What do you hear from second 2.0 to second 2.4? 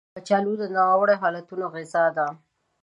ده